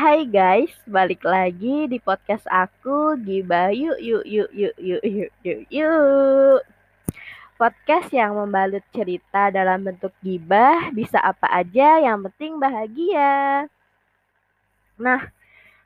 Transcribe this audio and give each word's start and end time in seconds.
Hai 0.00 0.24
guys, 0.24 0.72
balik 0.88 1.20
lagi 1.28 1.84
di 1.84 2.00
podcast 2.00 2.48
aku 2.48 3.20
Gibah 3.20 3.68
yuk 3.68 4.00
yuk 4.00 4.24
yuk 4.24 4.48
yuk 4.48 4.72
yuk 4.80 5.02
yuk 5.04 5.32
yuk 5.44 5.60
yuk. 5.68 6.64
Podcast 7.60 8.08
yang 8.08 8.32
membalut 8.32 8.80
cerita 8.96 9.52
dalam 9.52 9.84
bentuk 9.84 10.16
gibah 10.24 10.88
bisa 10.96 11.20
apa 11.20 11.52
aja 11.52 12.00
yang 12.00 12.24
penting 12.24 12.56
bahagia. 12.56 13.68
Nah, 14.96 15.28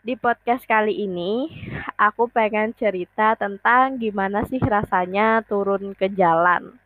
di 0.07 0.15
podcast 0.15 0.63
kali 0.63 0.95
ini 0.95 1.51
aku 1.99 2.31
pengen 2.31 2.71
cerita 2.71 3.35
tentang 3.35 3.99
gimana 3.99 4.47
sih 4.47 4.63
rasanya 4.63 5.43
turun 5.43 5.91
ke 5.99 6.07
jalan 6.15 6.79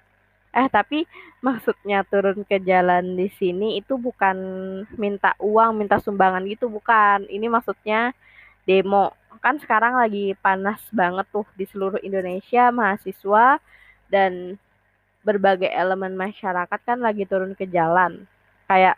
Eh, 0.49 0.69
tapi 0.73 1.05
maksudnya 1.45 2.03
turun 2.09 2.41
ke 2.49 2.57
jalan 2.65 3.15
di 3.21 3.29
sini 3.37 3.77
itu 3.79 4.01
bukan 4.01 4.37
minta 4.97 5.37
uang, 5.39 5.77
minta 5.77 6.01
sumbangan 6.01 6.43
gitu, 6.49 6.73
bukan. 6.73 7.29
Ini 7.29 7.47
maksudnya 7.53 8.17
demo. 8.65 9.13
Kan 9.45 9.61
sekarang 9.63 9.95
lagi 10.01 10.35
panas 10.41 10.81
banget 10.91 11.27
tuh 11.31 11.47
di 11.55 11.69
seluruh 11.69 12.01
Indonesia, 12.03 12.73
mahasiswa 12.75 13.61
dan 14.11 14.57
berbagai 15.23 15.69
elemen 15.69 16.17
masyarakat 16.17 16.81
kan 16.83 16.99
lagi 16.99 17.29
turun 17.29 17.53
ke 17.53 17.69
jalan. 17.69 18.25
Kayak 18.67 18.97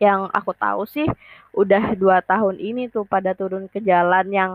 yang 0.00 0.32
aku 0.32 0.56
tahu 0.56 0.88
sih 0.88 1.04
udah 1.52 1.92
dua 1.92 2.24
tahun 2.24 2.56
ini 2.56 2.88
tuh 2.88 3.04
pada 3.04 3.36
turun 3.36 3.68
ke 3.68 3.84
jalan 3.84 4.26
yang 4.32 4.52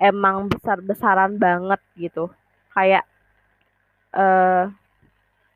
emang 0.00 0.48
besar-besaran 0.48 1.36
banget 1.36 1.80
gitu. 2.00 2.32
Kayak 2.72 3.04
eh 4.16 4.64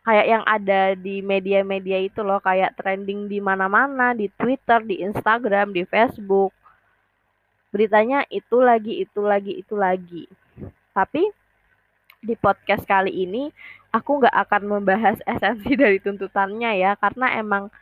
kayak 0.05 0.27
yang 0.29 0.45
ada 0.45 0.93
di 0.93 1.25
media-media 1.25 2.05
itu 2.05 2.21
loh 2.21 2.39
kayak 2.39 2.77
trending 2.77 3.25
di 3.27 3.41
mana-mana 3.41 4.13
di 4.13 4.29
Twitter 4.37 4.85
di 4.85 5.01
Instagram 5.01 5.73
di 5.73 5.89
Facebook. 5.89 6.53
Beritanya 7.73 8.23
itu 8.29 8.61
lagi 8.61 9.01
itu 9.01 9.21
lagi 9.25 9.53
itu 9.59 9.75
lagi. 9.75 10.25
Tapi 10.93 11.25
di 12.21 12.37
podcast 12.37 12.85
kali 12.85 13.11
ini 13.25 13.49
aku 13.91 14.21
nggak 14.21 14.37
akan 14.49 14.63
membahas 14.69 15.19
esensi 15.33 15.73
dari 15.73 15.97
tuntutannya 15.99 16.77
ya 16.79 17.01
karena 17.01 17.41
emang 17.41 17.73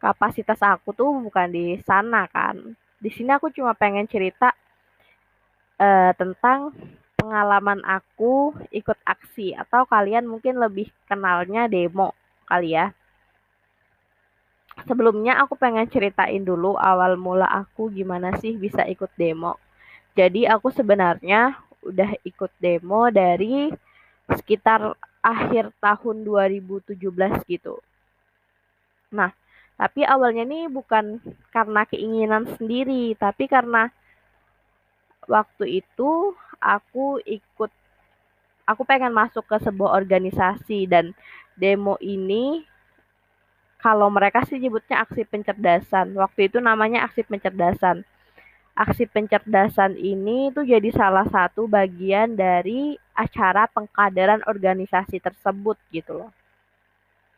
kapasitas 0.00 0.64
aku 0.64 0.96
tuh 0.96 1.12
bukan 1.12 1.52
di 1.52 1.76
sana 1.84 2.24
kan. 2.32 2.56
Di 2.98 3.12
sini 3.12 3.36
aku 3.36 3.52
cuma 3.52 3.76
pengen 3.76 4.08
cerita 4.08 4.50
uh, 5.76 6.10
tentang 6.16 6.72
pengalaman 7.28 7.84
aku 7.84 8.56
ikut 8.72 8.96
aksi 9.04 9.52
atau 9.52 9.84
kalian 9.84 10.24
mungkin 10.24 10.56
lebih 10.56 10.88
kenalnya 11.04 11.68
demo 11.68 12.16
kali 12.48 12.72
ya. 12.72 12.96
Sebelumnya 14.88 15.36
aku 15.44 15.60
pengen 15.60 15.84
ceritain 15.92 16.40
dulu 16.40 16.80
awal 16.80 17.20
mula 17.20 17.44
aku 17.44 17.92
gimana 17.92 18.32
sih 18.40 18.56
bisa 18.56 18.80
ikut 18.88 19.12
demo. 19.20 19.60
Jadi 20.16 20.48
aku 20.48 20.72
sebenarnya 20.72 21.52
udah 21.84 22.16
ikut 22.24 22.48
demo 22.56 23.12
dari 23.12 23.68
sekitar 24.32 24.96
akhir 25.20 25.68
tahun 25.84 26.24
2017 26.24 26.96
gitu. 27.44 27.76
Nah, 29.12 29.36
tapi 29.76 30.00
awalnya 30.08 30.48
nih 30.48 30.72
bukan 30.72 31.20
karena 31.52 31.84
keinginan 31.84 32.48
sendiri, 32.56 33.12
tapi 33.20 33.44
karena 33.52 33.92
waktu 35.28 35.84
itu 35.84 36.34
aku 36.58 37.22
ikut 37.22 37.70
aku 38.68 38.82
pengen 38.84 39.14
masuk 39.14 39.44
ke 39.46 39.56
sebuah 39.62 39.94
organisasi 39.96 40.88
dan 40.88 41.12
demo 41.54 41.94
ini 42.02 42.66
kalau 43.78 44.10
mereka 44.10 44.42
sih 44.42 44.58
nyebutnya 44.58 45.06
aksi 45.06 45.22
pencerdasan. 45.22 46.10
Waktu 46.18 46.50
itu 46.50 46.58
namanya 46.58 47.06
aksi 47.06 47.22
pencerdasan. 47.22 48.02
Aksi 48.74 49.06
pencerdasan 49.06 49.94
ini 49.94 50.50
tuh 50.50 50.66
jadi 50.66 50.90
salah 50.90 51.26
satu 51.30 51.70
bagian 51.70 52.34
dari 52.34 52.98
acara 53.14 53.70
pengkaderan 53.70 54.42
organisasi 54.46 55.22
tersebut 55.22 55.78
gitu 55.94 56.26
loh. 56.26 56.30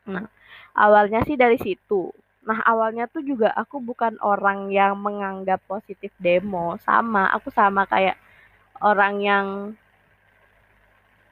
Nah, 0.09 0.29
awalnya 0.73 1.21
sih 1.29 1.37
dari 1.37 1.61
situ. 1.61 2.09
Nah, 2.41 2.59
awalnya 2.65 3.05
tuh 3.07 3.21
juga 3.21 3.53
aku 3.53 3.79
bukan 3.85 4.17
orang 4.25 4.73
yang 4.73 4.97
menganggap 4.97 5.61
positif 5.69 6.11
demo. 6.17 6.81
Sama, 6.81 7.29
aku 7.37 7.53
sama 7.53 7.85
kayak 7.85 8.17
orang 8.81 9.15
yang 9.21 9.47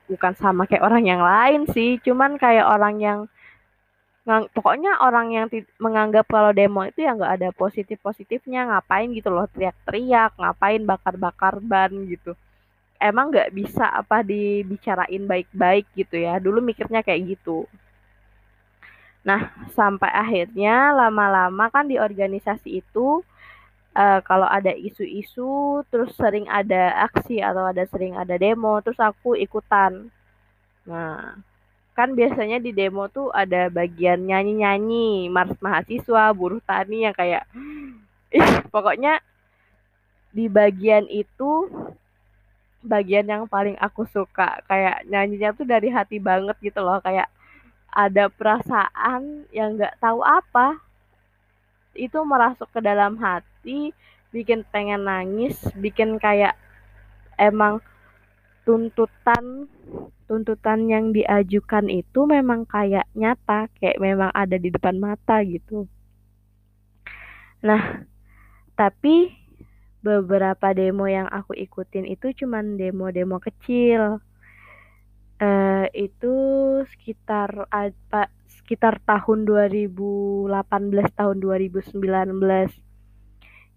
bukan 0.09 0.33
sama 0.37 0.65
kayak 0.69 0.85
orang 0.85 1.05
yang 1.05 1.21
lain 1.21 1.69
sih, 1.69 2.01
cuman 2.01 2.37
kayak 2.41 2.65
orang 2.65 2.97
yang 3.01 3.19
pokoknya 4.29 5.01
orang 5.01 5.33
yang 5.33 5.47
menganggap 5.81 6.29
kalau 6.29 6.53
demo 6.53 6.85
itu 6.85 7.01
ya 7.01 7.17
nggak 7.17 7.35
ada 7.41 7.49
positif 7.57 7.97
positifnya 8.05 8.69
ngapain 8.69 9.09
gitu 9.17 9.33
loh 9.33 9.49
teriak-teriak 9.49 10.37
ngapain 10.37 10.85
bakar-bakar 10.85 11.57
ban 11.65 11.89
gitu 12.05 12.37
emang 13.01 13.33
nggak 13.33 13.49
bisa 13.57 13.89
apa 13.89 14.21
dibicarain 14.21 15.25
baik-baik 15.25 15.89
gitu 15.97 16.21
ya 16.21 16.37
dulu 16.37 16.61
mikirnya 16.61 17.01
kayak 17.01 17.39
gitu 17.39 17.65
nah 19.27 19.51
sampai 19.75 20.09
akhirnya 20.09 20.95
lama-lama 20.95 21.69
kan 21.69 21.85
di 21.91 22.01
organisasi 22.01 22.81
itu 22.81 23.21
uh, 23.99 24.21
kalau 24.23 24.47
ada 24.47 24.71
isu-isu 24.73 25.83
terus 25.91 26.15
sering 26.15 26.47
ada 26.47 27.11
aksi 27.11 27.43
atau 27.43 27.67
ada 27.67 27.83
sering 27.91 28.15
ada 28.15 28.39
demo 28.39 28.79
terus 28.81 28.99
aku 29.03 29.35
ikutan. 29.35 30.09
Nah 30.87 31.35
kan 31.99 32.15
biasanya 32.15 32.63
di 32.63 32.71
demo 32.71 33.11
tuh 33.11 33.35
ada 33.35 33.67
bagian 33.67 34.23
nyanyi-nyanyi 34.23 35.27
mars 35.35 35.59
mahasiswa 35.59 36.31
buruh 36.31 36.63
tani 36.63 37.03
yang 37.03 37.17
kayak 37.17 37.43
pokoknya 38.75 39.19
di 40.31 40.47
bagian 40.47 41.11
itu 41.11 41.67
bagian 42.87 43.27
yang 43.27 43.51
paling 43.51 43.75
aku 43.83 44.07
suka 44.15 44.63
kayak 44.71 45.03
nyanyinya 45.11 45.51
tuh 45.51 45.67
dari 45.67 45.91
hati 45.91 46.23
banget 46.23 46.55
gitu 46.63 46.79
loh 46.79 47.03
kayak 47.03 47.27
ada 47.93 48.29
perasaan 48.29 49.49
yang 49.51 49.81
nggak 49.81 49.97
tahu 49.99 50.21
apa 50.21 50.77
itu 51.99 52.19
merasuk 52.23 52.69
ke 52.71 52.81
dalam 52.85 53.19
hati 53.19 53.91
bikin 54.31 54.63
pengen 54.69 55.09
nangis 55.09 55.57
bikin 55.81 56.21
kayak 56.21 56.55
emang 57.41 57.81
tuntutan 58.69 59.67
tuntutan 60.29 60.85
yang 60.93 61.11
diajukan 61.17 61.89
itu 61.89 62.29
memang 62.29 62.69
kayak 62.69 63.09
nyata 63.17 63.73
kayak 63.81 63.97
memang 63.97 64.29
ada 64.37 64.61
di 64.61 64.69
depan 64.69 65.01
mata 65.01 65.41
gitu. 65.41 65.89
Nah 67.65 68.05
tapi 68.77 69.33
beberapa 70.05 70.71
demo 70.77 71.09
yang 71.11 71.27
aku 71.27 71.57
ikutin 71.57 72.07
itu 72.07 72.31
cuman 72.45 72.79
demo-demo 72.79 73.43
kecil 73.43 74.23
uh, 75.43 75.87
itu 75.95 76.35
sekitar 76.95 77.67
apa 77.71 78.31
sekitar 78.47 79.01
tahun 79.07 79.49
2018 79.49 80.51
tahun 81.17 81.37
2019 81.41 81.99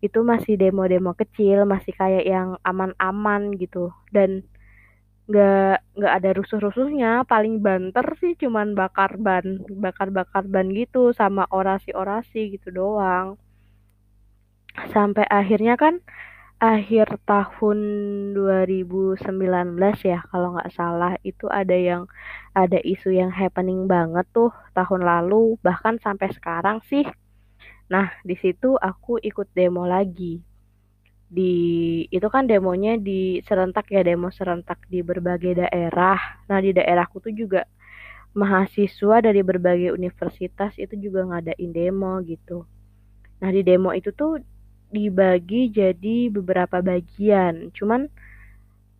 itu 0.02 0.20
masih 0.26 0.58
demo-demo 0.58 1.14
kecil 1.14 1.70
masih 1.70 1.94
kayak 1.94 2.26
yang 2.26 2.58
aman-aman 2.66 3.54
gitu. 3.62 3.94
Dan 4.10 4.42
nggak 5.30 5.78
nggak 5.96 6.14
ada 6.18 6.30
rusuh-rusuhnya 6.36 7.24
paling 7.30 7.62
banter 7.64 8.04
sih 8.20 8.36
cuman 8.36 8.76
bakar 8.76 9.16
ban 9.16 9.64
bakar-bakar 9.80 10.44
ban 10.50 10.68
gitu 10.74 11.14
sama 11.14 11.46
orasi-orasi 11.54 12.58
gitu 12.58 12.74
doang. 12.74 13.38
Sampai 14.90 15.24
akhirnya 15.30 15.78
kan 15.78 16.02
akhir 16.62 17.08
tahun 17.26 17.80
2019 18.38 19.98
ya 20.06 20.22
kalau 20.30 20.54
nggak 20.54 20.72
salah 20.78 21.18
itu 21.26 21.50
ada 21.50 21.74
yang 21.74 22.06
ada 22.54 22.78
isu 22.78 23.10
yang 23.10 23.34
happening 23.34 23.90
banget 23.90 24.26
tuh 24.30 24.54
tahun 24.78 25.02
lalu 25.02 25.58
bahkan 25.66 25.98
sampai 25.98 26.30
sekarang 26.38 26.78
sih. 26.86 27.04
Nah 27.90 28.14
di 28.22 28.38
situ 28.38 28.78
aku 28.78 29.18
ikut 29.20 29.50
demo 29.58 29.90
lagi. 29.90 30.46
Di 31.32 31.54
itu 32.14 32.28
kan 32.30 32.46
demonya 32.46 32.94
di 33.02 33.42
serentak 33.42 33.90
ya 33.90 34.06
demo 34.06 34.30
serentak 34.30 34.86
di 34.86 35.02
berbagai 35.02 35.66
daerah. 35.66 36.20
Nah 36.46 36.60
di 36.62 36.78
daerahku 36.78 37.18
tuh 37.26 37.34
juga 37.34 37.66
mahasiswa 38.38 39.18
dari 39.26 39.42
berbagai 39.44 39.92
universitas 39.98 40.78
itu 40.78 40.94
juga 41.10 41.26
ngadain 41.26 41.72
demo 41.74 42.22
gitu. 42.22 42.70
Nah 43.42 43.50
di 43.50 43.66
demo 43.66 43.90
itu 43.98 44.14
tuh 44.14 44.38
dibagi 44.92 45.72
jadi 45.72 46.30
beberapa 46.30 46.84
bagian. 46.84 47.72
Cuman 47.74 48.12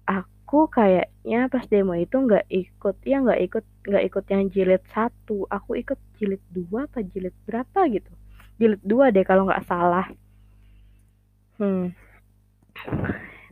aku 0.08 0.68
kayaknya 0.72 1.52
pas 1.52 1.68
demo 1.68 1.94
itu 1.96 2.16
nggak 2.16 2.48
ikut, 2.48 2.96
ya 3.04 3.22
nggak 3.22 3.42
ikut 3.46 3.66
nggak 3.88 4.04
ikut 4.10 4.26
yang 4.32 4.44
jilid 4.50 4.84
satu. 4.90 5.46
Aku 5.52 5.78
ikut 5.78 6.00
jilid 6.18 6.42
dua 6.50 6.88
apa 6.88 7.04
jilid 7.04 7.36
berapa 7.46 7.80
gitu. 7.92 8.12
Jilid 8.58 8.82
dua 8.82 9.12
deh 9.12 9.24
kalau 9.28 9.46
nggak 9.48 9.68
salah. 9.68 10.08
Hmm. 11.60 11.94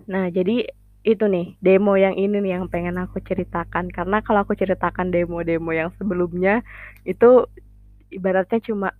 Nah 0.09 0.25
jadi 0.33 0.65
itu 1.03 1.25
nih 1.31 1.55
demo 1.63 1.95
yang 1.95 2.15
ini 2.19 2.43
nih 2.43 2.59
yang 2.59 2.65
pengen 2.67 2.99
aku 2.99 3.23
ceritakan 3.23 3.87
karena 3.87 4.19
kalau 4.19 4.43
aku 4.43 4.51
ceritakan 4.51 5.15
demo-demo 5.15 5.71
yang 5.71 5.95
sebelumnya 5.95 6.59
itu 7.07 7.47
ibaratnya 8.11 8.59
cuma 8.59 8.91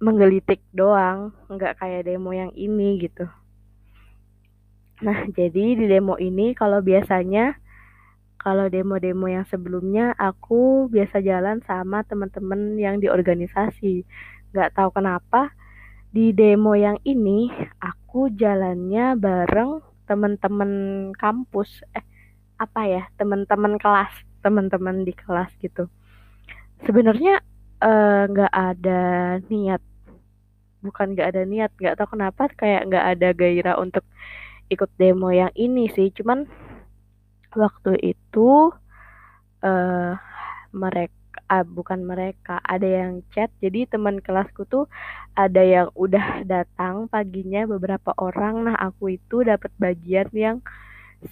menggelitik 0.00 0.64
doang 0.72 1.36
nggak 1.52 1.76
kayak 1.76 2.08
demo 2.08 2.32
yang 2.32 2.50
ini 2.56 2.96
gitu. 3.04 3.28
Nah 5.04 5.28
jadi 5.32 5.76
di 5.76 5.86
demo 5.88 6.16
ini 6.16 6.56
kalau 6.56 6.80
biasanya 6.80 7.56
kalau 8.40 8.72
demo-demo 8.72 9.28
yang 9.28 9.44
sebelumnya 9.44 10.16
aku 10.16 10.88
biasa 10.88 11.20
jalan 11.20 11.60
sama 11.68 12.00
teman-teman 12.08 12.80
yang 12.80 12.96
di 12.96 13.12
organisasi. 13.12 14.08
Nggak 14.56 14.72
tahu 14.80 14.96
kenapa 14.96 15.52
di 16.08 16.32
demo 16.32 16.72
yang 16.72 16.96
ini 17.04 17.52
aku 17.84 18.32
jalannya 18.32 19.20
bareng 19.20 19.84
teman-teman 20.08 20.72
kampus. 21.20 21.84
Eh 21.92 22.04
apa 22.56 22.88
ya? 22.88 23.02
Teman-teman 23.20 23.76
kelas 23.76 24.12
teman-teman 24.40 25.04
di 25.04 25.12
kelas 25.12 25.52
gitu. 25.60 25.92
Sebenarnya 26.88 27.44
eh, 27.84 28.22
nggak 28.24 28.52
uh, 28.56 28.68
ada 28.72 29.02
niat 29.52 29.84
bukan 30.80 31.12
nggak 31.12 31.28
ada 31.36 31.42
niat 31.44 31.70
nggak 31.76 31.96
tahu 32.00 32.16
kenapa 32.16 32.48
kayak 32.56 32.88
nggak 32.88 33.04
ada 33.16 33.28
gairah 33.36 33.76
untuk 33.80 34.04
ikut 34.70 34.90
demo 34.96 35.28
yang 35.34 35.52
ini 35.58 35.90
sih. 35.92 36.14
Cuman 36.14 36.46
waktu 37.52 37.98
itu 38.14 38.70
uh, 39.66 40.12
mereka 40.70 41.18
ah, 41.50 41.66
bukan 41.66 42.06
mereka 42.06 42.62
ada 42.62 42.86
yang 42.86 43.26
chat. 43.34 43.50
Jadi 43.58 43.90
teman 43.90 44.22
kelasku 44.22 44.62
tuh 44.70 44.86
ada 45.34 45.62
yang 45.62 45.90
udah 45.98 46.46
datang 46.46 47.10
paginya 47.10 47.66
beberapa 47.66 48.14
orang. 48.16 48.70
Nah 48.70 48.76
aku 48.78 49.18
itu 49.18 49.42
dapat 49.42 49.74
bagian 49.76 50.30
yang 50.30 50.62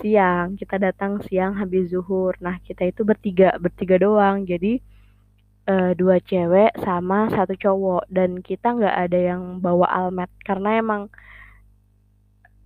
siang. 0.02 0.58
Kita 0.58 0.76
datang 0.82 1.22
siang 1.26 1.54
habis 1.56 1.94
zuhur. 1.94 2.34
Nah 2.42 2.58
kita 2.66 2.90
itu 2.90 3.06
bertiga 3.06 3.54
bertiga 3.62 3.96
doang. 4.02 4.42
Jadi 4.42 4.82
uh, 5.68 5.92
dua 5.92 6.16
cewek 6.24 6.72
sama 6.80 7.28
satu 7.28 7.54
cowok. 7.54 8.08
Dan 8.08 8.40
kita 8.40 8.72
nggak 8.74 8.96
ada 9.08 9.18
yang 9.18 9.60
bawa 9.60 9.86
almet. 9.92 10.32
Karena 10.42 10.80
emang 10.80 11.12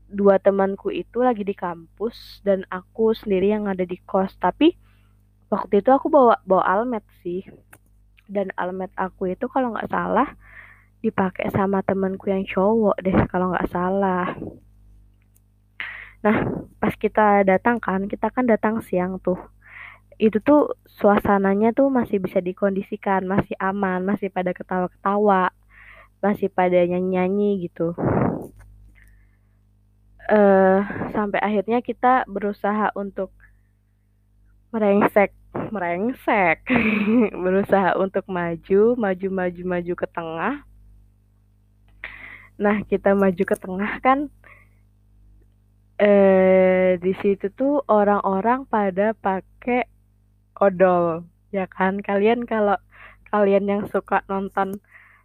dua 0.06 0.38
temanku 0.38 0.92
itu 0.94 1.24
lagi 1.24 1.42
di 1.42 1.56
kampus 1.56 2.44
dan 2.46 2.62
aku 2.70 3.12
sendiri 3.12 3.50
yang 3.50 3.66
ada 3.66 3.82
di 3.82 3.98
kos. 4.06 4.38
Tapi 4.38 4.72
waktu 5.50 5.82
itu 5.82 5.90
aku 5.90 6.06
bawa 6.06 6.38
bawa 6.46 6.64
almet 6.78 7.04
sih. 7.26 7.42
Dan 8.30 8.54
almet 8.54 8.94
aku 8.94 9.34
itu 9.34 9.50
kalau 9.50 9.74
nggak 9.74 9.90
salah 9.90 10.30
dipakai 11.02 11.50
sama 11.50 11.82
temanku 11.82 12.30
yang 12.30 12.46
cowok 12.46 12.96
deh 13.02 13.18
kalau 13.26 13.50
nggak 13.50 13.68
salah. 13.74 14.38
Nah 16.22 16.36
pas 16.78 16.94
kita 16.94 17.42
datang 17.42 17.82
kan 17.82 18.06
kita 18.06 18.30
kan 18.30 18.46
datang 18.46 18.78
siang 18.86 19.18
tuh 19.18 19.38
itu 20.22 20.38
tuh 20.38 20.78
suasananya 20.86 21.74
tuh 21.74 21.90
masih 21.90 22.22
bisa 22.22 22.38
dikondisikan, 22.38 23.26
masih 23.26 23.58
aman, 23.58 24.06
masih 24.06 24.30
pada 24.30 24.54
ketawa-ketawa, 24.54 25.50
masih 26.22 26.46
pada 26.46 26.78
nyanyi-nyanyi 26.78 27.66
gitu. 27.66 27.90
Uh, 30.30 30.78
sampai 31.10 31.42
akhirnya 31.42 31.82
kita 31.82 32.22
berusaha 32.30 32.94
untuk 32.94 33.34
merengsek, 34.70 35.34
merengsek, 35.74 36.62
berusaha 37.44 37.98
untuk 37.98 38.22
maju, 38.30 38.94
maju, 38.94 39.28
maju, 39.28 39.62
maju 39.66 39.92
ke 39.98 40.06
tengah. 40.06 40.54
Nah, 42.62 42.76
kita 42.86 43.18
maju 43.18 43.42
ke 43.42 43.56
tengah 43.58 43.92
kan 43.98 44.30
eh 45.98 46.98
di 46.98 47.12
situ 47.22 47.46
tuh 47.54 47.84
orang-orang 47.86 48.66
pada 48.66 49.14
pakai 49.14 49.91
odol. 50.62 51.26
Ya 51.50 51.66
kan? 51.66 51.98
Kalian 51.98 52.46
kalau 52.46 52.78
kalian 53.32 53.64
yang 53.66 53.82
suka 53.90 54.22
nonton 54.30 54.78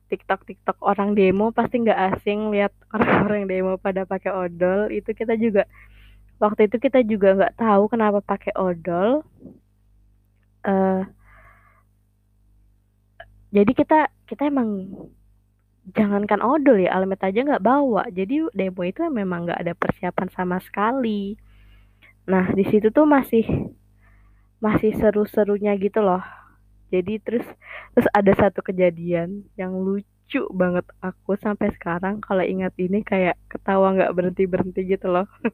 TikTok 0.08 0.48
TikTok 0.48 0.80
orang 0.80 1.14
demo 1.20 1.52
pasti 1.52 1.84
nggak 1.84 2.00
asing 2.16 2.50
lihat 2.50 2.72
orang-orang 2.96 3.46
demo 3.46 3.74
pada 3.78 4.08
pakai 4.08 4.32
odol. 4.34 4.90
Itu 4.90 5.14
kita 5.14 5.38
juga 5.38 5.70
waktu 6.42 6.72
itu 6.72 6.78
kita 6.82 7.06
juga 7.06 7.38
nggak 7.38 7.56
tahu 7.60 7.84
kenapa 7.92 8.20
pakai 8.24 8.54
odol. 8.58 9.22
Uh, 10.68 11.06
jadi 13.54 13.72
kita 13.72 14.00
kita 14.28 14.52
emang 14.52 14.92
jangankan 15.96 16.44
odol 16.44 16.76
ya 16.84 16.92
almet 16.96 17.22
aja 17.24 17.40
nggak 17.44 17.64
bawa. 17.64 18.08
Jadi 18.12 18.52
demo 18.52 18.82
itu 18.84 19.04
memang 19.08 19.48
nggak 19.48 19.62
ada 19.64 19.74
persiapan 19.76 20.28
sama 20.32 20.58
sekali. 20.64 21.36
Nah 22.28 22.52
di 22.52 22.64
situ 22.68 22.92
tuh 22.92 23.08
masih 23.08 23.48
masih 24.58 24.92
seru-serunya 24.98 25.78
gitu 25.78 26.02
loh. 26.02 26.24
Jadi 26.90 27.20
terus 27.20 27.46
terus 27.94 28.08
ada 28.16 28.32
satu 28.34 28.64
kejadian 28.64 29.44
yang 29.60 29.76
lucu 29.76 30.48
banget 30.56 30.88
aku 31.04 31.36
sampai 31.38 31.70
sekarang 31.76 32.24
kalau 32.24 32.44
ingat 32.44 32.74
ini 32.80 33.04
kayak 33.04 33.36
ketawa 33.52 33.94
nggak 33.96 34.14
berhenti 34.16 34.44
berhenti 34.48 34.82
gitu 34.88 35.12
loh. 35.12 35.28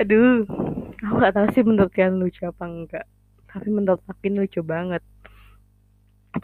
Aduh 0.00 0.44
aku 1.00 1.14
nggak 1.16 1.34
tahu 1.34 1.46
sih 1.56 1.64
menurut 1.64 1.90
kalian 1.90 2.20
lucu 2.20 2.44
apa 2.44 2.64
enggak 2.68 3.06
tapi 3.50 3.66
menurut 3.72 3.98
aku 4.06 4.30
ini 4.30 4.46
lucu 4.46 4.60
banget. 4.62 5.02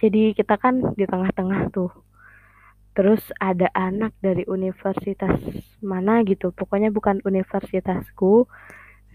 Jadi 0.03 0.35
kita 0.35 0.59
kan 0.59 0.83
di 0.99 1.07
tengah-tengah 1.07 1.71
tuh 1.71 1.93
terus 2.97 3.21
ada 3.39 3.69
anak 3.77 4.17
dari 4.25 4.49
universitas 4.49 5.37
mana 5.85 6.25
gitu 6.25 6.49
pokoknya 6.57 6.89
bukan 6.89 7.21
universitasku 7.29 8.49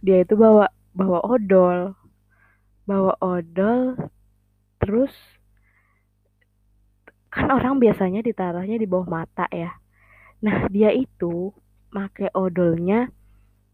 dia 0.06 0.21
itu 0.21 0.38
bawa 0.38 0.69
bawa 0.91 1.19
odol. 1.23 1.95
Bawa 2.88 3.13
odol 3.23 3.95
terus 4.81 5.13
kan 7.31 7.47
orang 7.47 7.79
biasanya 7.79 8.19
ditaruhnya 8.25 8.75
di 8.75 8.88
bawah 8.89 9.07
mata 9.07 9.47
ya. 9.53 9.71
Nah 10.43 10.67
dia 10.67 10.91
itu 10.91 11.55
pakai 11.93 12.33
odolnya 12.35 13.07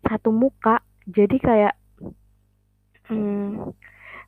satu 0.06 0.30
muka. 0.30 0.84
Jadi 1.08 1.38
kayak 1.42 1.74
hmm, 3.10 3.74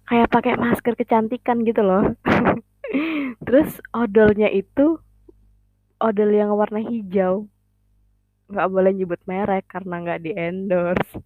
kayak 0.08 0.32
pakai 0.32 0.54
masker 0.58 0.98
kecantikan 0.98 1.62
gitu 1.68 1.86
loh. 1.86 2.16
Terus 3.46 3.78
odolnya 3.94 4.50
itu 4.50 4.98
odol 6.02 6.30
yang 6.34 6.50
warna 6.56 6.82
hijau. 6.82 7.46
Nggak 8.50 8.70
boleh 8.74 8.92
nyebut 8.98 9.22
merek 9.30 9.70
karena 9.70 10.02
nggak 10.02 10.22
di 10.26 10.32
endorse 10.34 11.22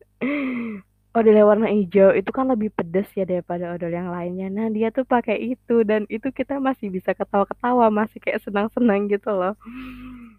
odol 1.13 1.38
yang 1.38 1.50
warna 1.50 1.69
hijau 1.69 2.10
itu 2.18 2.30
kan 2.33 2.50
lebih 2.50 2.74
pedes 2.74 3.06
ya 3.13 3.24
daripada 3.24 3.77
odol 3.77 3.94
yang 3.94 4.10
lainnya. 4.10 4.50
Nah 4.50 4.68
dia 4.74 4.89
tuh 4.89 5.06
pakai 5.06 5.38
itu 5.54 5.86
dan 5.86 6.10
itu 6.10 6.33
kita 6.33 6.57
masih 6.57 6.89
bisa 6.89 7.13
ketawa-ketawa, 7.13 7.94
masih 7.94 8.18
kayak 8.18 8.42
senang-senang 8.42 9.06
gitu 9.10 9.30
loh. 9.30 9.54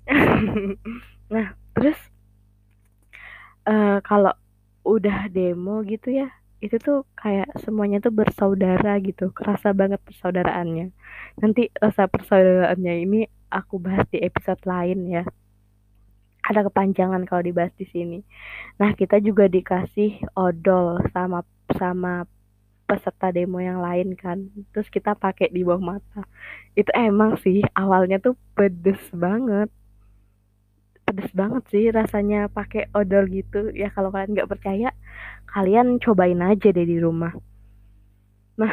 nah 1.34 1.54
terus 1.78 1.98
uh, 3.70 4.02
kalau 4.02 4.34
udah 4.82 5.30
demo 5.30 5.80
gitu 5.86 6.10
ya, 6.10 6.28
itu 6.58 6.76
tuh 6.82 7.06
kayak 7.14 7.48
semuanya 7.62 8.02
tuh 8.02 8.12
bersaudara 8.12 8.98
gitu, 8.98 9.30
kerasa 9.30 9.70
banget 9.70 10.02
persaudaraannya. 10.02 10.90
Nanti 11.38 11.70
rasa 11.78 12.10
persaudaraannya 12.10 12.94
ini 13.06 13.20
aku 13.54 13.78
bahas 13.78 14.10
di 14.10 14.18
episode 14.20 14.60
lain 14.66 15.06
ya 15.06 15.24
ada 16.44 16.60
kepanjangan 16.68 17.24
kalau 17.24 17.40
dibahas 17.40 17.72
di 17.80 17.88
sini. 17.88 18.20
Nah, 18.76 18.92
kita 18.92 19.16
juga 19.24 19.48
dikasih 19.48 20.20
odol 20.36 21.00
sama 21.16 21.40
sama 21.80 22.28
peserta 22.84 23.32
demo 23.32 23.64
yang 23.64 23.80
lain 23.80 24.12
kan. 24.12 24.52
Terus 24.76 24.92
kita 24.92 25.16
pakai 25.16 25.48
di 25.48 25.64
bawah 25.64 25.96
mata. 25.96 26.28
Itu 26.76 26.92
emang 26.92 27.40
sih 27.40 27.64
awalnya 27.72 28.20
tuh 28.20 28.36
pedes 28.52 29.00
banget. 29.16 29.72
Pedes 31.08 31.32
banget 31.32 31.64
sih 31.72 31.88
rasanya 31.88 32.52
pakai 32.52 32.92
odol 32.92 33.24
gitu. 33.32 33.72
Ya 33.72 33.88
kalau 33.88 34.12
kalian 34.12 34.36
nggak 34.36 34.50
percaya, 34.52 34.92
kalian 35.48 35.96
cobain 35.96 36.44
aja 36.44 36.68
deh 36.68 36.84
di 36.84 37.00
rumah. 37.00 37.32
Nah, 38.60 38.72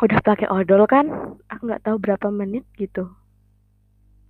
udah 0.00 0.18
pakai 0.24 0.48
odol 0.48 0.88
kan, 0.88 1.36
aku 1.52 1.62
nggak 1.68 1.84
tahu 1.84 1.96
berapa 2.00 2.32
menit 2.32 2.64
gitu 2.80 3.12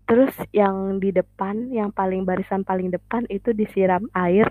terus 0.08 0.32
yang 0.56 0.96
di 0.96 1.12
depan 1.12 1.68
yang 1.68 1.92
paling 1.92 2.24
barisan 2.24 2.64
paling 2.64 2.88
depan 2.88 3.28
itu 3.28 3.52
disiram 3.52 4.08
air 4.16 4.48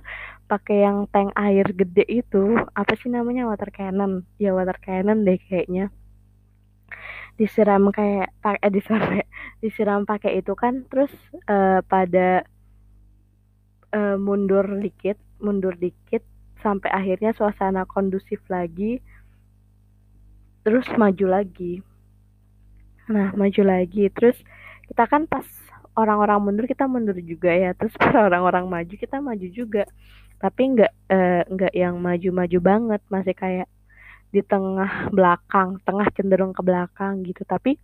pakai 0.48 0.88
yang 0.88 1.10
tank 1.12 1.36
air 1.36 1.68
gede 1.76 2.08
itu. 2.08 2.56
Apa 2.74 2.96
sih 2.96 3.12
namanya? 3.12 3.50
Water 3.52 3.70
cannon. 3.70 4.24
Ya 4.40 4.56
water 4.56 4.80
cannon 4.80 5.28
deh 5.28 5.38
kayaknya. 5.38 5.92
Disiram 7.36 7.92
kayak 7.92 8.34
pakai 8.42 8.62
eh, 8.64 8.72
disiram 8.72 9.04
disiram 9.64 10.02
pakai 10.08 10.40
itu 10.40 10.56
kan. 10.56 10.88
Terus 10.88 11.12
uh, 11.52 11.84
pada 11.86 12.48
uh, 13.92 14.16
mundur 14.16 14.66
dikit 14.80 15.20
mundur 15.44 15.76
dikit 15.78 16.24
sampai 16.64 16.90
akhirnya 16.90 17.36
suasana 17.36 17.84
kondusif 17.86 18.40
lagi. 18.48 19.04
Terus 20.64 20.88
maju 20.96 21.26
lagi. 21.28 21.84
Nah 23.12 23.36
maju 23.36 23.62
lagi. 23.68 24.08
Terus 24.16 24.40
kita 24.88 25.04
kan 25.08 25.28
pas 25.28 25.46
orang-orang 25.98 26.40
mundur 26.40 26.66
kita 26.70 26.86
mundur 26.86 27.18
juga 27.20 27.52
ya. 27.52 27.74
Terus 27.74 27.94
pas 27.98 28.14
orang-orang 28.28 28.70
maju 28.70 28.94
kita 28.94 29.18
maju 29.20 29.48
juga. 29.50 29.84
Tapi 30.38 30.62
nggak 30.78 30.92
eh, 31.10 31.44
nggak 31.50 31.74
yang 31.74 31.96
maju-maju 31.98 32.58
banget. 32.62 33.02
Masih 33.10 33.34
kayak 33.34 33.68
di 34.30 34.44
tengah 34.44 35.10
belakang 35.10 35.80
tengah 35.88 36.08
cenderung 36.14 36.54
ke 36.54 36.62
belakang 36.62 37.26
gitu. 37.26 37.42
Tapi 37.44 37.76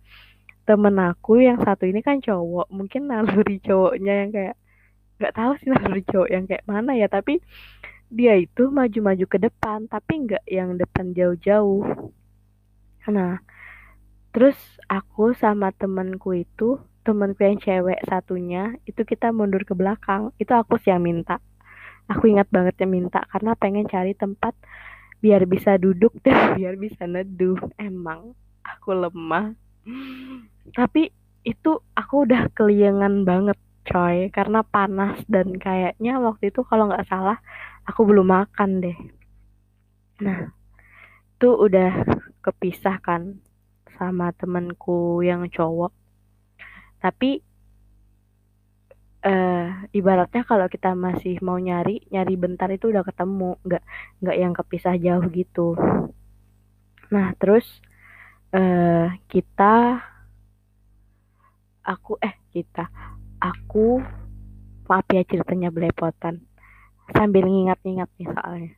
temen 0.64 0.96
aku 0.96 1.44
yang 1.44 1.60
satu 1.60 1.84
ini 1.84 2.00
kan 2.00 2.22
cowok. 2.22 2.70
Mungkin 2.70 3.10
naluri 3.10 3.58
cowoknya 3.66 4.14
yang 4.26 4.30
kayak 4.32 4.56
nggak 5.18 5.34
tahu 5.34 5.52
sih 5.60 5.68
naluri 5.70 6.02
cowok 6.06 6.28
yang 6.30 6.44
kayak 6.46 6.64
mana 6.64 6.94
ya. 6.94 7.10
Tapi 7.10 7.42
dia 8.14 8.38
itu 8.38 8.70
maju-maju 8.70 9.24
ke 9.26 9.38
depan 9.42 9.90
tapi 9.90 10.12
nggak 10.28 10.44
yang 10.46 10.78
depan 10.78 11.10
jauh-jauh. 11.12 11.82
Nah 13.10 13.42
terus 14.30 14.58
aku 14.90 15.34
sama 15.34 15.70
temenku 15.74 16.34
itu 16.34 16.78
temenku 17.04 17.44
yang 17.44 17.60
cewek 17.60 18.00
satunya 18.08 18.74
itu 18.88 19.04
kita 19.04 19.30
mundur 19.30 19.62
ke 19.62 19.76
belakang. 19.76 20.32
Itu 20.40 20.56
aku 20.56 20.80
sih 20.80 20.90
yang 20.90 21.04
minta. 21.04 21.38
Aku 22.08 22.28
ingat 22.28 22.48
banget 22.48 22.80
yang 22.80 22.92
minta 22.92 23.20
karena 23.28 23.52
pengen 23.56 23.84
cari 23.88 24.16
tempat 24.16 24.56
biar 25.20 25.44
bisa 25.48 25.76
duduk 25.76 26.16
dan 26.24 26.34
biar 26.58 26.80
bisa 26.80 27.04
neduh. 27.04 27.60
Emang 27.76 28.32
aku 28.64 28.96
lemah. 28.96 29.52
Tapi 30.72 31.12
itu 31.44 31.76
aku 31.92 32.24
udah 32.24 32.48
keliengan 32.56 33.28
banget 33.28 33.60
coy. 33.84 34.32
Karena 34.32 34.64
panas 34.64 35.20
dan 35.28 35.60
kayaknya 35.60 36.16
waktu 36.18 36.48
itu 36.48 36.64
kalau 36.64 36.88
nggak 36.88 37.06
salah 37.06 37.36
aku 37.84 38.08
belum 38.08 38.32
makan 38.32 38.80
deh. 38.80 38.98
Nah 40.24 40.48
itu 41.36 41.48
udah 41.52 42.08
kepisah 42.40 42.96
kan 43.04 43.36
sama 44.00 44.32
temenku 44.32 45.20
yang 45.20 45.44
cowok 45.52 46.03
tapi 47.04 47.44
uh, 49.28 49.68
ibaratnya 49.92 50.40
kalau 50.48 50.64
kita 50.72 50.96
masih 50.96 51.36
mau 51.44 51.60
nyari 51.60 52.00
nyari 52.08 52.34
bentar 52.40 52.72
itu 52.72 52.88
udah 52.88 53.04
ketemu. 53.04 53.60
Nggak 53.60 53.82
nggak 54.24 54.36
yang 54.40 54.52
kepisah 54.56 54.96
jauh 54.96 55.26
gitu. 55.28 55.76
Nah 57.12 57.36
terus 57.36 57.68
uh, 58.56 59.12
kita 59.28 60.00
aku 61.84 62.16
eh 62.24 62.40
kita 62.56 62.88
aku 63.36 64.00
maaf 64.88 65.04
ya 65.12 65.20
ceritanya 65.28 65.68
belepotan. 65.68 66.40
Sambil 67.12 67.44
ngingat-ngingat 67.44 68.08
nih 68.16 68.28
soalnya. 68.32 68.72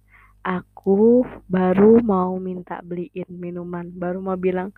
Aku 0.46 1.22
baru 1.46 2.02
mau 2.02 2.34
minta 2.42 2.82
beliin 2.82 3.30
minuman. 3.30 3.86
Baru 3.94 4.18
mau 4.18 4.34
bilang 4.34 4.74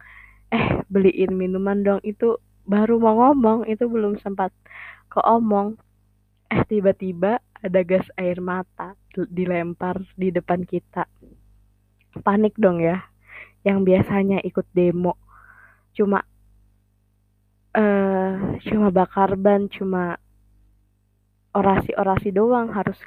eh 0.52 0.84
beliin 0.92 1.32
minuman 1.32 1.80
dong. 1.80 2.00
Itu 2.04 2.40
baru 2.68 3.00
mau 3.00 3.16
ngomong 3.16 3.64
itu 3.64 3.88
belum 3.88 4.20
sempat 4.20 4.52
keomong. 5.08 5.80
Eh 6.52 6.62
tiba-tiba 6.68 7.40
ada 7.64 7.80
gas 7.82 8.04
air 8.20 8.38
mata 8.44 8.92
dilempar 9.16 10.04
di 10.14 10.28
depan 10.28 10.68
kita. 10.68 11.08
Panik 12.20 12.54
dong 12.60 12.84
ya 12.84 13.08
yang 13.64 13.82
biasanya 13.88 14.44
ikut 14.44 14.68
demo. 14.76 15.16
Cuma 15.96 16.20
uh, 17.72 18.32
cuma 18.68 18.88
bakar 18.92 19.34
ban 19.40 19.66
cuma 19.72 20.20
orasi-orasi 21.56 22.30
doang 22.36 22.70
harus 22.70 23.00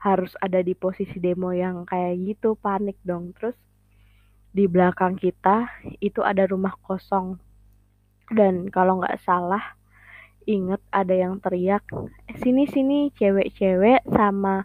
harus 0.00 0.32
ada 0.44 0.60
di 0.60 0.76
posisi 0.76 1.16
demo 1.16 1.56
yang 1.56 1.88
kayak 1.88 2.20
gitu. 2.20 2.52
Panik 2.60 3.00
dong. 3.00 3.32
Terus 3.32 3.56
di 4.52 4.68
belakang 4.68 5.16
kita 5.16 5.72
itu 6.04 6.20
ada 6.20 6.44
rumah 6.44 6.76
kosong 6.84 7.49
dan 8.30 8.70
kalau 8.70 9.02
nggak 9.02 9.18
salah 9.22 9.76
inget 10.48 10.80
ada 10.90 11.14
yang 11.14 11.38
teriak 11.38 11.84
sini 12.40 12.64
sini 12.66 13.12
cewek-cewek 13.14 14.02
sama 14.08 14.64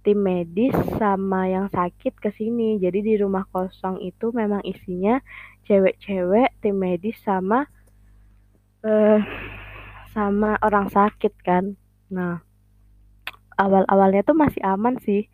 tim 0.00 0.16
medis 0.16 0.72
sama 0.96 1.44
yang 1.48 1.68
sakit 1.68 2.16
ke 2.16 2.32
sini. 2.32 2.80
Jadi 2.80 3.04
di 3.04 3.14
rumah 3.20 3.44
kosong 3.52 4.00
itu 4.00 4.32
memang 4.32 4.64
isinya 4.64 5.20
cewek-cewek 5.68 6.56
tim 6.64 6.76
medis 6.80 7.20
sama 7.20 7.68
uh, 8.84 9.20
sama 10.16 10.56
orang 10.64 10.88
sakit 10.88 11.34
kan. 11.44 11.76
Nah 12.08 12.40
awal-awalnya 13.60 14.24
tuh 14.24 14.36
masih 14.36 14.64
aman 14.64 14.96
sih. 15.04 15.28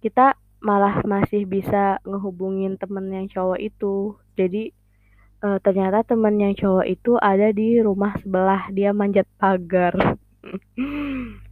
Kita 0.00 0.32
malah 0.64 1.04
masih 1.04 1.44
bisa 1.44 2.00
ngehubungin 2.08 2.80
temen 2.80 3.12
yang 3.12 3.28
cowok 3.28 3.60
itu. 3.60 4.16
Jadi 4.36 4.72
uh, 5.42 5.58
ternyata 5.60 6.06
temen 6.06 6.38
yang 6.40 6.54
cowok 6.56 6.86
itu 6.86 7.18
ada 7.20 7.52
di 7.52 7.80
rumah 7.82 8.16
sebelah. 8.20 8.68
Dia 8.72 8.92
manjat 8.96 9.26
pagar. 9.36 9.94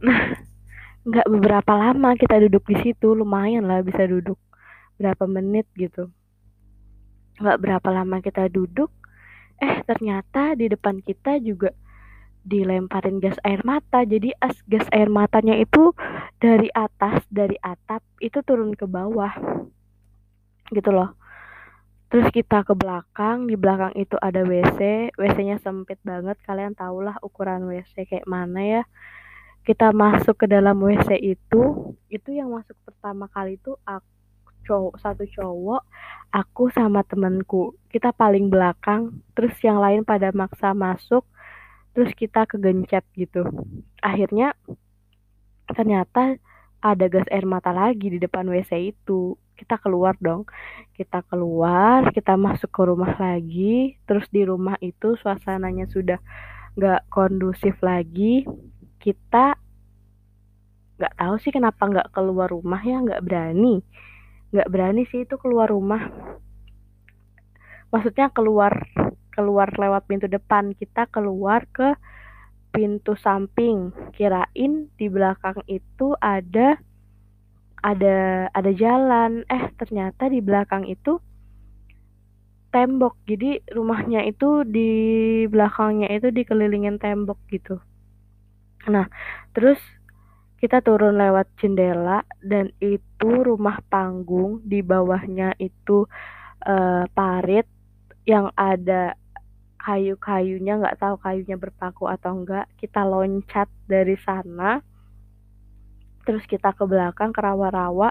Nah 0.05 0.39
nggak 1.05 1.27
beberapa 1.29 1.73
lama 1.77 2.17
kita 2.17 2.39
duduk 2.47 2.63
di 2.65 2.77
situ. 2.81 3.13
Lumayan 3.13 3.67
lah 3.67 3.83
bisa 3.83 4.07
duduk 4.07 4.39
berapa 4.95 5.27
menit 5.27 5.67
gitu. 5.75 6.09
Nggak 7.37 7.59
berapa 7.59 7.89
lama 7.91 8.23
kita 8.23 8.47
duduk 8.47 8.89
eh 9.55 9.83
ternyata 9.87 10.51
di 10.55 10.67
depan 10.67 10.99
kita 10.99 11.39
juga 11.39 11.75
dilemparin 12.47 13.19
gas 13.19 13.35
air 13.43 13.61
mata. 13.67 14.07
Jadi 14.07 14.31
as 14.39 14.55
gas 14.65 14.87
air 14.95 15.11
matanya 15.11 15.59
itu 15.59 15.91
dari 16.39 16.71
atas 16.71 17.21
dari 17.27 17.59
atap 17.59 18.01
itu 18.23 18.39
turun 18.41 18.73
ke 18.73 18.87
bawah. 18.87 19.35
Gitu 20.71 20.89
loh 20.89 21.24
terus 22.09 22.27
kita 22.29 22.61
ke 22.61 22.73
belakang 22.77 23.49
di 23.49 23.57
belakang 23.57 23.93
itu 23.97 24.15
ada 24.21 24.45
WC 24.45 25.11
WC-nya 25.17 25.57
sempit 25.59 25.97
banget 26.05 26.37
kalian 26.45 26.77
tau 26.77 27.01
lah 27.01 27.17
ukuran 27.25 27.65
WC 27.65 28.05
kayak 28.05 28.27
mana 28.29 28.61
ya. 28.61 28.83
Kita 29.65 29.89
masuk 29.89 30.45
ke 30.45 30.45
dalam 30.45 30.77
WC 30.77 31.17
itu 31.17 31.61
itu 32.13 32.29
yang 32.29 32.53
masuk 32.53 32.77
pertama 32.85 33.25
kali 33.29 33.57
itu 33.57 33.73
aku 33.81 34.05
cowok 34.65 34.95
satu 34.97 35.25
cowok 35.29 35.81
aku 36.33 36.69
sama 36.73 37.01
temanku. 37.05 37.73
Kita 37.89 38.13
paling 38.13 38.49
belakang 38.49 39.23
terus 39.33 39.55
yang 39.65 39.81
lain 39.81 40.05
pada 40.05 40.29
maksa 40.35 40.75
masuk 40.75 41.25
terus 41.95 42.11
kita 42.13 42.43
kegencet 42.45 43.07
gitu. 43.15 43.47
Akhirnya 44.03 44.53
ternyata 45.71 46.37
ada 46.85 47.09
gas 47.09 47.25
air 47.33 47.49
mata 47.49 47.73
lagi 47.73 48.13
di 48.13 48.21
depan 48.21 48.45
WC 48.45 48.93
itu. 48.93 49.33
Kita 49.57 49.81
keluar 49.81 50.13
dong. 50.21 50.45
Kita 50.93 51.25
keluar 51.25 52.13
kita 52.13 52.37
masuk 52.37 52.69
ke 52.69 52.81
rumah 52.85 53.17
lagi. 53.17 53.97
Terus 54.05 54.29
di 54.29 54.45
rumah 54.45 54.77
itu 54.85 55.17
suasananya 55.17 55.89
sudah 55.89 56.21
nggak 56.77 57.09
kondusif 57.09 57.73
lagi. 57.81 58.45
Kita 59.01 59.57
nggak 60.95 61.13
tahu 61.17 61.35
sih 61.41 61.49
kenapa 61.49 61.89
nggak 61.89 62.13
keluar 62.13 62.53
rumah 62.53 62.81
ya 62.85 63.01
nggak 63.01 63.25
berani. 63.25 63.81
Nggak 64.53 64.69
berani 64.69 65.01
sih 65.09 65.25
itu 65.25 65.41
keluar 65.41 65.73
rumah. 65.73 66.05
Maksudnya 67.89 68.29
keluar 68.29 68.85
keluar 69.33 69.73
lewat 69.73 70.05
pintu 70.05 70.29
depan. 70.29 70.77
Kita 70.77 71.09
keluar 71.09 71.65
ke 71.73 71.97
pintu 72.75 73.15
samping. 73.15 73.95
Kirain 74.11 74.91
di 74.99 75.07
belakang 75.07 75.63
itu 75.71 76.11
ada 76.19 76.75
ada 77.79 78.17
ada 78.51 78.71
jalan. 78.75 79.47
Eh 79.47 79.71
ternyata 79.79 80.27
di 80.27 80.43
belakang 80.43 80.83
itu 80.91 81.23
tembok. 82.75 83.15
Jadi 83.23 83.63
rumahnya 83.71 84.27
itu 84.27 84.67
di 84.67 84.91
belakangnya 85.47 86.11
itu 86.11 86.35
dikelilingin 86.35 86.99
tembok 86.99 87.39
gitu. 87.47 87.79
Nah 88.91 89.07
terus 89.55 89.79
kita 90.59 90.83
turun 90.83 91.15
lewat 91.15 91.47
jendela 91.61 92.27
dan 92.43 92.71
itu 92.83 93.29
rumah 93.43 93.79
panggung 93.87 94.63
di 94.65 94.81
bawahnya 94.81 95.55
itu 95.61 96.07
uh, 96.65 97.05
parit 97.13 97.67
yang 98.25 98.49
ada 98.57 99.13
kayu-kayunya 99.85 100.81
nggak 100.81 100.97
tahu 100.97 101.21
kayunya 101.21 101.61
berpaku 101.61 102.09
atau 102.09 102.41
enggak 102.41 102.65
kita 102.81 103.05
loncat 103.05 103.69
dari 103.85 104.17
sana 104.17 104.81
terus 106.25 106.41
kita 106.49 106.73
ke 106.73 106.81
belakang 106.89 107.29
ke 107.29 107.37
rawa-rawa 107.37 108.09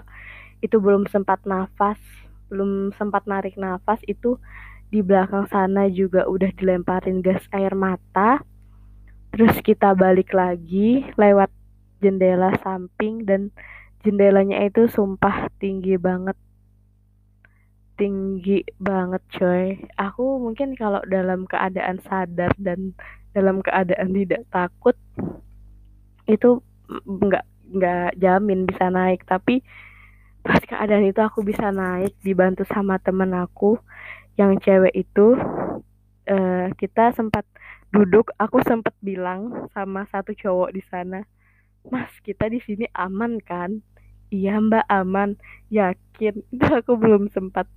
itu 0.63 0.79
belum 0.79 1.03
sempat 1.11 1.43
nafas 1.43 1.99
belum 2.47 2.95
sempat 2.95 3.27
narik 3.27 3.59
nafas 3.59 3.99
itu 4.07 4.39
di 4.87 5.03
belakang 5.03 5.51
sana 5.51 5.91
juga 5.91 6.23
udah 6.31 6.55
dilemparin 6.55 7.19
gas 7.19 7.43
air 7.51 7.75
mata 7.75 8.39
terus 9.35 9.59
kita 9.59 9.91
balik 9.91 10.31
lagi 10.31 11.03
lewat 11.19 11.51
jendela 11.99 12.55
samping 12.63 13.27
dan 13.27 13.51
jendelanya 14.07 14.63
itu 14.63 14.87
sumpah 14.87 15.51
tinggi 15.59 15.99
banget 15.99 16.39
tinggi 17.95 18.63
banget 18.77 19.23
coy. 19.35 19.79
Aku 19.99 20.39
mungkin 20.43 20.75
kalau 20.75 21.01
dalam 21.07 21.47
keadaan 21.47 21.99
sadar 22.03 22.51
dan 22.59 22.93
dalam 23.35 23.59
keadaan 23.63 24.15
tidak 24.15 24.43
takut 24.51 24.95
itu 26.27 26.59
nggak 27.07 27.45
nggak 27.75 28.09
jamin 28.19 28.67
bisa 28.67 28.91
naik. 28.91 29.23
Tapi 29.27 29.63
pas 30.45 30.61
keadaan 30.61 31.09
itu 31.09 31.19
aku 31.19 31.41
bisa 31.41 31.73
naik 31.73 32.13
dibantu 32.21 32.63
sama 32.69 33.01
temen 33.01 33.33
aku 33.33 33.81
yang 34.37 34.59
cewek 34.61 34.93
itu 34.93 35.33
uh, 36.29 36.67
kita 36.77 37.15
sempat 37.15 37.47
duduk 37.89 38.29
aku 38.37 38.59
sempat 38.67 38.93
bilang 38.99 39.71
sama 39.71 40.03
satu 40.11 40.35
cowok 40.35 40.69
di 40.75 40.83
sana 40.91 41.23
mas 41.89 42.11
kita 42.25 42.49
di 42.49 42.59
sini 42.61 42.85
aman 42.97 43.37
kan? 43.41 43.81
Iya 44.33 44.57
mbak 44.57 44.85
aman 44.89 45.37
yakin 46.19 46.43
itu 46.51 46.65
aku 46.79 46.95
belum 46.97 47.29
sempat 47.31 47.67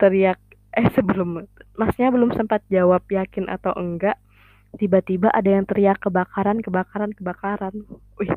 teriak. 0.00 0.38
Eh 0.72 0.88
sebelum 0.96 1.44
masnya 1.76 2.08
belum 2.08 2.32
sempat 2.32 2.64
jawab 2.72 3.04
yakin 3.12 3.48
atau 3.52 3.76
enggak. 3.76 4.16
Tiba-tiba 4.80 5.28
ada 5.28 5.52
yang 5.52 5.68
teriak 5.68 6.00
kebakaran 6.00 6.64
kebakaran 6.64 7.12
kebakaran. 7.12 7.74
Wih 8.16 8.32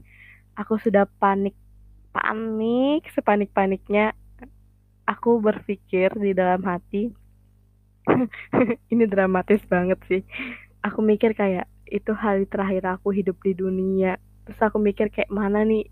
aku 0.60 0.76
sudah 0.82 1.08
panik. 1.20 1.56
Panik 2.16 3.12
sepanik 3.12 3.52
paniknya 3.52 4.16
aku 5.04 5.38
berpikir 5.44 6.16
di 6.16 6.32
dalam 6.32 6.64
hati 6.64 7.12
ini 8.94 9.06
dramatis 9.10 9.62
banget 9.66 10.00
sih. 10.10 10.22
Aku 10.86 11.02
mikir 11.02 11.34
kayak 11.34 11.66
itu 11.90 12.14
hari 12.14 12.46
terakhir 12.46 12.98
aku 12.98 13.14
hidup 13.14 13.38
di 13.42 13.58
dunia. 13.58 14.18
Terus 14.46 14.60
aku 14.62 14.78
mikir 14.78 15.10
kayak 15.10 15.30
mana 15.34 15.66
nih? 15.66 15.90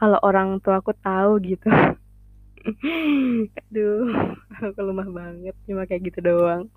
Kalau 0.00 0.18
orang 0.24 0.58
tua 0.64 0.80
aku 0.80 0.96
tahu 0.98 1.38
gitu 1.44 1.68
aduh 3.68 4.06
aku 4.62 4.80
lemah 4.80 5.08
banget. 5.10 5.54
Cuma 5.66 5.86
kayak 5.88 6.12
gitu 6.12 6.20
doang. 6.22 6.70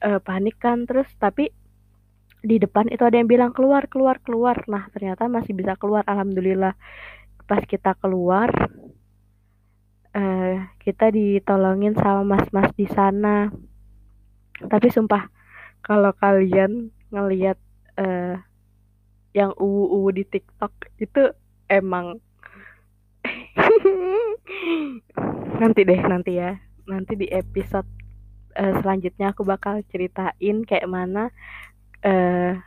Uh, 0.00 0.16
panik 0.24 0.56
kan 0.56 0.88
terus 0.88 1.06
tapi 1.20 1.52
di 2.40 2.56
depan 2.56 2.88
itu 2.88 3.04
ada 3.04 3.20
yang 3.20 3.28
bilang 3.28 3.52
keluar 3.52 3.84
keluar 3.86 4.16
keluar. 4.24 4.56
Nah 4.66 4.88
ternyata 4.92 5.28
masih 5.28 5.52
bisa 5.52 5.76
keluar 5.76 6.04
alhamdulillah. 6.08 6.72
Pas 7.44 7.62
kita 7.68 7.92
keluar 8.00 8.48
uh, 10.16 10.56
kita 10.80 11.12
ditolongin 11.12 11.92
sama 11.96 12.24
mas-mas 12.24 12.72
di 12.74 12.88
sana. 12.88 13.52
Tapi 14.60 14.88
sumpah 14.92 15.28
kalau 15.84 16.12
kalian 16.16 16.92
ngelihat 17.10 17.56
uh, 17.96 18.36
yang 19.32 19.54
uwu-uwu 19.56 20.10
di 20.10 20.24
TikTok 20.26 20.72
itu 20.98 21.30
emang 21.70 22.18
nanti 25.60 25.80
deh 25.84 26.00
nanti 26.04 26.32
ya. 26.36 26.56
Nanti 26.88 27.14
di 27.14 27.26
episode 27.30 27.86
uh, 28.56 28.72
selanjutnya 28.82 29.30
aku 29.30 29.46
bakal 29.46 29.82
ceritain 29.90 30.66
kayak 30.66 30.88
mana 30.90 31.30
uh, 32.02 32.58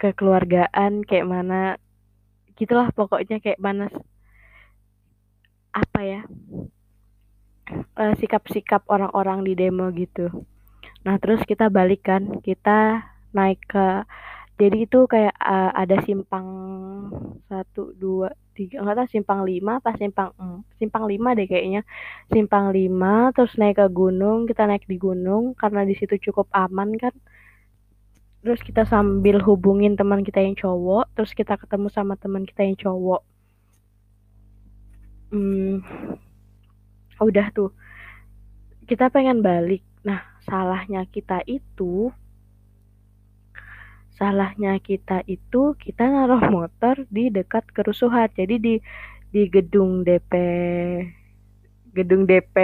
kekeluargaan 0.00 1.04
kayak 1.04 1.28
mana 1.28 1.76
gitulah 2.56 2.88
pokoknya 2.92 3.40
kayak 3.40 3.60
mana 3.60 3.92
apa 5.70 6.00
ya 6.02 6.20
uh, 7.96 8.14
sikap-sikap 8.16 8.84
orang-orang 8.88 9.44
di 9.44 9.52
demo 9.54 9.92
gitu. 9.92 10.28
Nah 11.04 11.16
terus 11.20 11.40
kita 11.44 11.68
balikan 11.68 12.40
kita 12.40 13.04
naik 13.36 13.60
ke 13.68 14.04
jadi 14.60 14.84
itu 14.84 15.08
kayak 15.08 15.32
uh, 15.40 15.72
ada 15.72 16.04
simpang 16.04 16.46
satu 17.48 17.96
dua 17.96 18.28
tiga 18.60 18.84
nggak 18.84 18.96
tahu 19.00 19.08
simpang 19.08 19.40
lima 19.48 19.80
pas 19.80 19.96
simpang 19.96 20.36
mm, 20.36 20.60
simpang 20.76 21.04
lima 21.08 21.32
deh 21.32 21.48
kayaknya. 21.48 21.82
Simpang 22.28 22.68
lima 22.76 23.32
terus 23.32 23.56
naik 23.56 23.80
ke 23.80 23.86
gunung 23.88 24.44
kita 24.44 24.68
naik 24.68 24.84
di 24.84 25.00
gunung 25.00 25.56
karena 25.56 25.88
di 25.88 25.96
situ 25.96 26.20
cukup 26.28 26.46
aman 26.52 26.92
kan. 27.00 27.14
Terus 28.44 28.60
kita 28.60 28.84
sambil 28.84 29.40
hubungin 29.40 29.96
teman 29.96 30.20
kita 30.20 30.44
yang 30.44 30.52
cowok 30.56 31.08
terus 31.16 31.32
kita 31.32 31.56
ketemu 31.56 31.88
sama 31.88 32.20
teman 32.20 32.44
kita 32.44 32.60
yang 32.68 32.76
cowok. 32.76 33.22
Hmm, 35.32 35.80
udah 37.16 37.46
tuh. 37.56 37.72
Kita 38.84 39.08
pengen 39.08 39.40
balik. 39.40 39.80
Nah 40.04 40.20
salahnya 40.44 41.08
kita 41.08 41.40
itu 41.48 42.12
salahnya 44.20 44.76
kita 44.84 45.24
itu 45.24 45.72
kita 45.80 46.04
naruh 46.04 46.44
motor 46.52 47.08
di 47.08 47.32
dekat 47.32 47.64
kerusuhan. 47.72 48.28
Jadi 48.36 48.54
di 48.60 48.74
di 49.32 49.48
gedung 49.48 50.04
DP 50.04 50.32
gedung 51.96 52.28
DP 52.28 52.56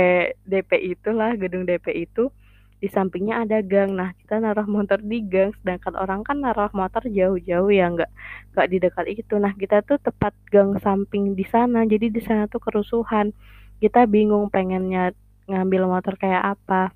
DP 0.44 0.70
itulah 0.92 1.32
gedung 1.40 1.64
DP 1.64 2.04
itu 2.04 2.28
di 2.76 2.92
sampingnya 2.92 3.48
ada 3.48 3.64
gang. 3.64 3.96
Nah 3.96 4.12
kita 4.20 4.36
naruh 4.36 4.68
motor 4.68 5.00
di 5.00 5.24
gang 5.24 5.56
sedangkan 5.64 5.96
orang 5.96 6.20
kan 6.28 6.44
naruh 6.44 6.68
motor 6.76 7.00
jauh-jauh 7.08 7.72
ya 7.72 7.88
nggak 7.88 8.10
nggak 8.52 8.68
di 8.68 8.76
dekat 8.76 9.06
itu. 9.08 9.34
Nah 9.40 9.56
kita 9.56 9.80
tuh 9.88 9.96
tepat 9.96 10.36
gang 10.52 10.76
samping 10.84 11.32
di 11.32 11.48
sana 11.48 11.88
jadi 11.88 12.12
di 12.12 12.20
sana 12.20 12.44
tuh 12.52 12.60
kerusuhan. 12.60 13.32
Kita 13.80 14.04
bingung 14.04 14.52
pengennya 14.52 15.16
ngambil 15.48 15.88
motor 15.88 16.20
kayak 16.20 16.60
apa. 16.60 16.92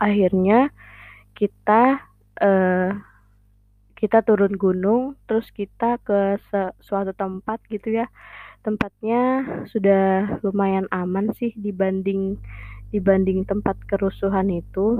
Akhirnya 0.00 0.72
kita 1.36 2.00
eh, 2.40 2.90
kita 3.98 4.22
turun 4.22 4.54
gunung 4.54 5.18
terus 5.26 5.50
kita 5.50 5.98
ke 6.06 6.38
suatu 6.78 7.10
tempat 7.18 7.58
gitu 7.66 7.98
ya. 7.98 8.06
Tempatnya 8.62 9.42
sudah 9.66 10.38
lumayan 10.46 10.86
aman 10.94 11.34
sih 11.34 11.50
dibanding 11.58 12.38
dibanding 12.94 13.42
tempat 13.42 13.74
kerusuhan 13.90 14.54
itu. 14.54 14.94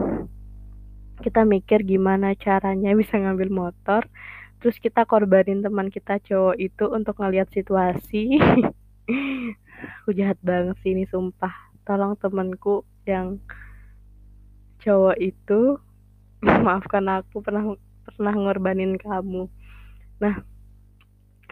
Kita 1.23 1.47
mikir 1.47 1.87
gimana 1.87 2.35
caranya 2.35 2.91
bisa 2.99 3.15
ngambil 3.23 3.49
motor 3.55 4.03
terus 4.59 4.75
kita 4.83 5.07
korbanin 5.07 5.63
teman 5.63 5.87
kita 5.87 6.19
cowok 6.19 6.59
itu 6.59 6.85
untuk 6.91 7.15
ngeliat 7.23 7.47
situasi. 7.55 8.43
Aku 10.03 10.11
jahat 10.11 10.43
banget 10.43 10.75
sih 10.83 10.91
ini 10.99 11.07
sumpah. 11.07 11.55
Tolong 11.87 12.19
temanku 12.19 12.83
yang 13.07 13.39
cowok 14.83 15.17
itu 15.23 15.79
maafkan 16.67 17.07
aku 17.07 17.43
pernah 17.43 17.63
pernah 18.09 18.33
ngorbanin 18.33 18.97
kamu. 18.97 19.47
Nah, 20.25 20.35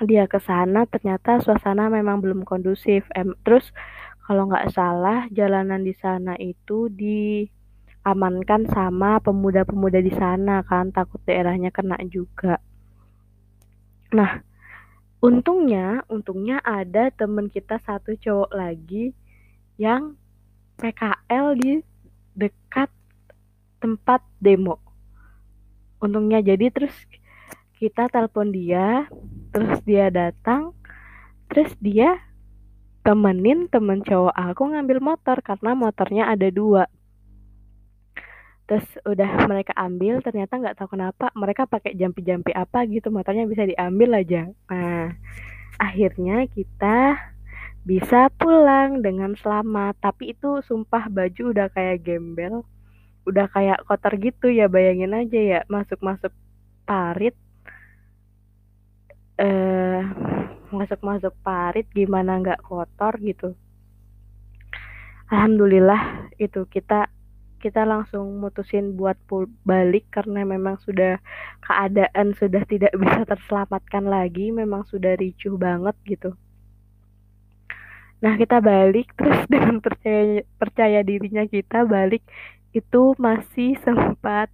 dia 0.04 0.28
ke 0.28 0.36
sana 0.42 0.84
ternyata 0.84 1.40
suasana 1.40 1.88
memang 1.88 2.20
belum 2.20 2.44
kondusif. 2.44 3.08
Em, 3.16 3.32
terus 3.44 3.72
kalau 4.28 4.50
nggak 4.50 4.74
salah 4.74 5.24
jalanan 5.32 5.80
di 5.86 5.94
sana 5.96 6.36
itu 6.36 6.92
diamankan 6.92 8.68
sama 8.68 9.22
pemuda-pemuda 9.24 10.02
di 10.04 10.12
sana 10.12 10.60
kan 10.66 10.92
takut 10.92 11.22
daerahnya 11.24 11.72
kena 11.72 11.96
juga. 12.10 12.60
Nah, 14.12 14.42
untungnya, 15.24 16.04
untungnya 16.12 16.60
ada 16.60 17.08
temen 17.14 17.48
kita 17.48 17.80
satu 17.82 18.18
cowok 18.20 18.50
lagi 18.52 19.16
yang 19.80 20.16
PKL 20.76 21.56
di 21.56 21.80
dekat 22.36 22.92
tempat 23.80 24.20
demo 24.42 24.85
untungnya. 26.06 26.40
Jadi 26.40 26.70
terus 26.70 26.94
kita 27.76 28.08
telepon 28.08 28.48
dia 28.54 29.04
terus 29.52 29.84
dia 29.84 30.08
datang 30.08 30.72
terus 31.52 31.68
dia 31.76 32.16
temenin 33.04 33.68
temen 33.68 34.00
cowok 34.02 34.32
aku 34.32 34.62
ngambil 34.72 34.98
motor 34.98 35.38
karena 35.44 35.76
motornya 35.76 36.24
ada 36.26 36.48
dua. 36.50 36.88
Terus 38.66 38.86
udah 39.06 39.46
mereka 39.46 39.70
ambil 39.78 40.18
ternyata 40.24 40.58
nggak 40.58 40.74
tahu 40.74 40.98
kenapa 40.98 41.30
mereka 41.38 41.70
pakai 41.70 41.94
jampi-jampi 41.94 42.50
apa 42.50 42.82
gitu 42.90 43.14
motornya 43.14 43.46
bisa 43.46 43.62
diambil 43.62 44.18
aja. 44.18 44.50
Nah 44.66 45.14
akhirnya 45.78 46.50
kita 46.50 47.14
bisa 47.86 48.26
pulang 48.34 49.06
dengan 49.06 49.38
selamat. 49.38 50.02
Tapi 50.02 50.34
itu 50.34 50.58
sumpah 50.66 51.06
baju 51.06 51.54
udah 51.54 51.70
kayak 51.70 52.02
gembel 52.02 52.66
udah 53.26 53.46
kayak 53.50 53.82
kotor 53.86 54.14
gitu 54.16 54.46
ya 54.48 54.70
bayangin 54.70 55.12
aja 55.12 55.38
ya 55.38 55.60
masuk-masuk 55.66 56.32
parit 56.86 57.34
eh 59.36 60.00
masuk-masuk 60.72 61.34
parit 61.44 61.86
gimana 61.92 62.40
nggak 62.40 62.62
kotor 62.64 63.14
gitu. 63.20 63.52
Alhamdulillah 65.26 66.30
itu 66.38 66.64
kita 66.70 67.10
kita 67.58 67.82
langsung 67.82 68.38
mutusin 68.38 68.94
buat 68.94 69.18
balik 69.66 70.06
karena 70.14 70.46
memang 70.46 70.78
sudah 70.78 71.18
keadaan 71.66 72.36
sudah 72.38 72.62
tidak 72.68 72.94
bisa 73.02 73.26
terselamatkan 73.26 74.06
lagi 74.06 74.54
memang 74.54 74.86
sudah 74.86 75.18
ricuh 75.18 75.58
banget 75.58 75.96
gitu. 76.06 76.30
Nah 78.22 78.38
kita 78.38 78.62
balik 78.62 79.12
terus 79.18 79.42
dengan 79.52 79.82
percaya 79.82 80.46
percaya 80.56 81.00
dirinya 81.02 81.44
kita 81.44 81.84
balik 81.84 82.22
itu 82.76 83.16
masih 83.16 83.80
sempat 83.80 84.52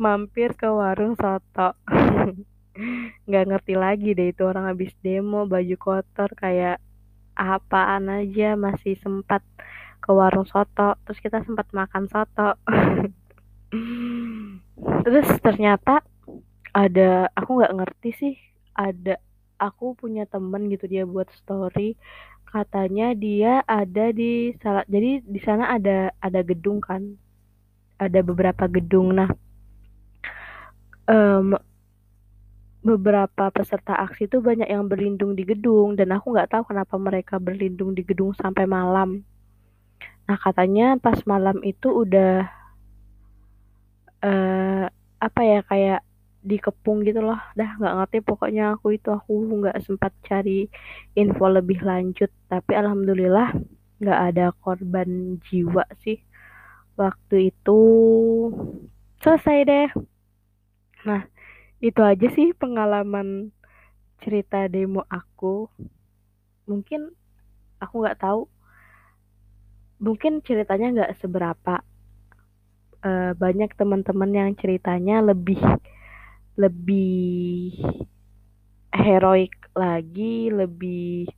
mampir 0.00 0.56
ke 0.56 0.64
warung 0.64 1.12
soto. 1.20 1.76
Nggak 3.28 3.44
ngerti 3.48 3.74
lagi 3.76 4.10
deh 4.16 4.32
itu 4.32 4.42
orang 4.44 4.72
habis 4.72 4.92
demo 5.04 5.44
baju 5.44 5.76
kotor 5.76 6.32
kayak 6.32 6.80
apaan 7.36 8.08
aja 8.08 8.56
masih 8.56 8.96
sempat 9.04 9.44
ke 10.00 10.10
warung 10.16 10.48
soto. 10.48 10.96
Terus 11.04 11.20
kita 11.20 11.44
sempat 11.44 11.68
makan 11.76 12.08
soto. 12.08 12.56
Terus 15.04 15.28
ternyata 15.44 16.00
ada 16.72 17.28
aku 17.36 17.60
nggak 17.60 17.76
ngerti 17.76 18.10
sih 18.16 18.34
ada 18.76 19.20
aku 19.56 19.96
punya 19.96 20.24
temen 20.24 20.72
gitu 20.72 20.88
dia 20.88 21.04
buat 21.04 21.28
story. 21.36 22.00
Katanya 22.48 23.12
dia 23.12 23.60
ada 23.68 24.08
di 24.08 24.56
salah 24.64 24.88
jadi 24.88 25.20
di 25.20 25.40
sana 25.44 25.76
ada 25.76 26.16
ada 26.24 26.40
gedung 26.40 26.80
kan 26.80 27.20
ada 27.96 28.20
beberapa 28.20 28.68
gedung. 28.68 29.16
Nah, 29.16 29.30
um, 31.08 31.56
beberapa 32.86 33.50
peserta 33.50 33.98
aksi 33.98 34.30
itu 34.30 34.38
banyak 34.38 34.70
yang 34.70 34.86
berlindung 34.86 35.34
di 35.34 35.42
gedung 35.42 35.98
dan 35.98 36.14
aku 36.14 36.30
nggak 36.30 36.54
tahu 36.54 36.70
kenapa 36.70 36.94
mereka 36.94 37.42
berlindung 37.42 37.98
di 37.98 38.06
gedung 38.06 38.30
sampai 38.38 38.62
malam. 38.62 39.26
Nah 40.30 40.38
katanya 40.38 40.94
pas 40.98 41.18
malam 41.26 41.58
itu 41.66 41.90
udah 41.90 42.46
uh, 44.22 44.86
apa 45.18 45.40
ya 45.42 45.60
kayak 45.66 46.00
dikepung 46.46 47.02
gitu 47.02 47.26
loh 47.26 47.42
dah 47.58 47.74
nggak 47.74 47.94
ngerti 47.98 48.18
pokoknya 48.22 48.78
aku 48.78 48.94
itu 48.94 49.10
aku 49.10 49.34
nggak 49.34 49.82
sempat 49.82 50.14
cari 50.22 50.70
info 51.18 51.50
lebih 51.50 51.82
lanjut 51.82 52.30
tapi 52.46 52.78
alhamdulillah 52.78 53.50
nggak 53.98 54.20
ada 54.30 54.54
korban 54.62 55.42
jiwa 55.42 55.82
sih 56.06 56.22
waktu 56.96 57.52
itu 57.52 57.80
selesai 59.20 59.58
deh. 59.68 59.88
Nah 61.04 61.22
itu 61.78 62.00
aja 62.00 62.28
sih 62.32 62.56
pengalaman 62.56 63.52
cerita 64.24 64.64
demo 64.66 65.04
aku. 65.06 65.68
Mungkin 66.66 67.12
aku 67.78 67.94
nggak 68.02 68.20
tahu. 68.20 68.48
Mungkin 69.96 70.44
ceritanya 70.44 70.92
nggak 70.92 71.12
seberapa 71.20 71.80
uh, 73.04 73.32
banyak 73.36 73.70
teman-teman 73.76 74.30
yang 74.32 74.50
ceritanya 74.56 75.20
lebih 75.24 75.60
lebih 76.56 77.76
heroik 78.96 79.52
lagi, 79.76 80.48
lebih 80.48 81.28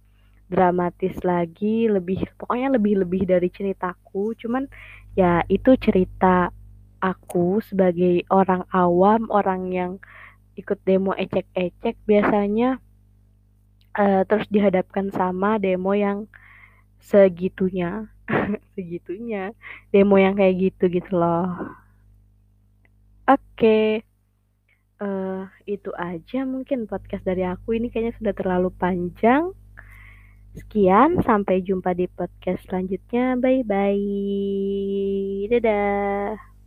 dramatis 0.48 1.18
lagi, 1.26 1.90
lebih 1.90 2.24
pokoknya 2.40 2.78
lebih-lebih 2.78 3.28
dari 3.28 3.50
ceritaku. 3.50 4.32
Cuman 4.38 4.64
ya 5.18 5.42
itu 5.50 5.74
cerita 5.82 6.54
aku 7.02 7.58
sebagai 7.66 8.22
orang 8.30 8.62
awam, 8.70 9.26
orang 9.34 9.74
yang 9.74 9.92
ikut 10.54 10.78
demo 10.86 11.14
ecek-ecek 11.14 11.98
biasanya 12.06 12.78
uh, 13.98 14.22
terus 14.26 14.46
dihadapkan 14.50 15.10
sama 15.10 15.58
demo 15.58 15.90
yang 15.94 16.30
segitunya. 17.02 18.06
Segitunya. 18.78 19.50
Demo 19.90 20.14
yang 20.22 20.38
kayak 20.38 20.70
gitu 20.70 20.86
gitu 20.86 21.18
loh. 21.18 21.74
Oke. 23.26 23.42
Okay 23.58 23.90
uh, 25.02 25.46
itu 25.66 25.90
aja 25.94 26.44
mungkin 26.44 26.86
podcast 26.86 27.24
dari 27.26 27.46
aku. 27.46 27.78
Ini 27.78 27.90
kayaknya 27.90 28.14
sudah 28.18 28.34
terlalu 28.34 28.70
panjang. 28.74 29.54
Sekian, 30.56 31.20
sampai 31.20 31.60
jumpa 31.60 31.92
di 31.92 32.08
podcast 32.08 32.64
selanjutnya. 32.68 33.36
Bye 33.36 33.62
bye. 33.64 35.48
Dadah. 35.52 36.57